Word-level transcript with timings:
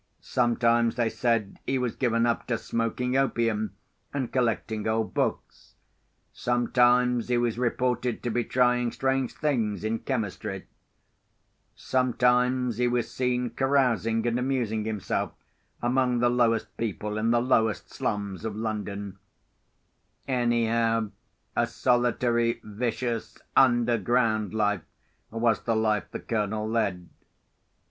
Sometimes 0.19 0.95
they 0.95 1.09
said 1.09 1.59
he 1.67 1.77
was 1.77 1.95
given 1.95 2.25
up 2.25 2.47
to 2.47 2.57
smoking 2.57 3.15
opium 3.15 3.75
and 4.11 4.31
collecting 4.33 4.87
old 4.87 5.13
books; 5.13 5.75
sometimes 6.33 7.27
he 7.27 7.37
was 7.37 7.59
reported 7.59 8.23
to 8.23 8.31
be 8.31 8.43
trying 8.43 8.91
strange 8.91 9.35
things 9.35 9.83
in 9.83 9.99
chemistry; 9.99 10.65
sometimes 11.75 12.77
he 12.77 12.87
was 12.87 13.11
seen 13.11 13.51
carousing 13.51 14.25
and 14.25 14.39
amusing 14.39 14.85
himself 14.85 15.33
among 15.83 16.17
the 16.17 16.29
lowest 16.31 16.75
people 16.77 17.15
in 17.19 17.29
the 17.29 17.39
lowest 17.39 17.91
slums 17.93 18.43
of 18.43 18.55
London. 18.55 19.19
Anyhow, 20.27 21.11
a 21.55 21.67
solitary, 21.67 22.59
vicious, 22.63 23.37
underground 23.55 24.51
life 24.51 24.81
was 25.29 25.61
the 25.61 25.75
life 25.75 26.09
the 26.09 26.19
Colonel 26.19 26.67
led. 26.67 27.07